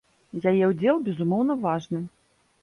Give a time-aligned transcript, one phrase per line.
[0.51, 2.03] Яе ўдзел, безумоўна, важны.